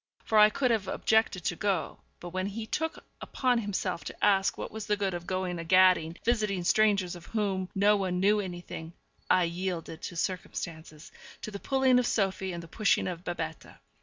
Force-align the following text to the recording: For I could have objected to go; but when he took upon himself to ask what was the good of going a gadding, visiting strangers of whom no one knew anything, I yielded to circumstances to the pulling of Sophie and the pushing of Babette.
For 0.23 0.39
I 0.39 0.49
could 0.49 0.71
have 0.71 0.87
objected 0.87 1.43
to 1.43 1.55
go; 1.55 1.99
but 2.19 2.29
when 2.29 2.47
he 2.47 2.65
took 2.65 3.05
upon 3.21 3.59
himself 3.59 4.03
to 4.05 4.25
ask 4.25 4.57
what 4.57 4.71
was 4.71 4.87
the 4.87 4.97
good 4.97 5.13
of 5.13 5.27
going 5.27 5.59
a 5.59 5.63
gadding, 5.63 6.17
visiting 6.25 6.63
strangers 6.63 7.15
of 7.15 7.27
whom 7.27 7.69
no 7.75 7.95
one 7.95 8.19
knew 8.19 8.39
anything, 8.39 8.93
I 9.29 9.43
yielded 9.43 10.01
to 10.01 10.15
circumstances 10.15 11.11
to 11.43 11.51
the 11.51 11.59
pulling 11.59 11.99
of 11.99 12.07
Sophie 12.07 12.51
and 12.51 12.63
the 12.63 12.67
pushing 12.67 13.07
of 13.07 13.23
Babette. 13.23 13.77